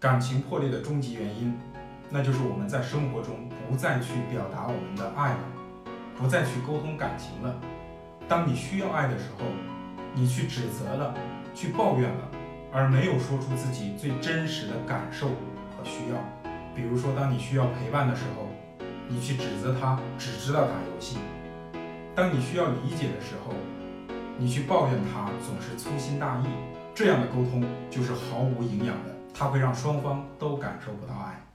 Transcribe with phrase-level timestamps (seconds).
[0.00, 1.52] 感情破裂的终极原因，
[2.08, 5.38] 那就是我们在生活中不再去表达我们的爱了，
[6.16, 7.54] 不再去沟通感情了。
[8.26, 9.44] 当你需要爱的时候，
[10.14, 11.14] 你去指责了，
[11.54, 12.30] 去抱怨了，
[12.72, 16.16] 而没有说出自己最真实的感受和需要。
[16.74, 18.48] 比如说，当你需要陪伴的时候，
[19.06, 21.18] 你去指责他只知道打游戏；
[22.14, 23.52] 当你需要理解的时候，
[24.38, 26.46] 你去抱怨他总是粗心大意。
[26.94, 31.50] 这样的沟通就是毫无营养的，它会让双方都感受不到爱。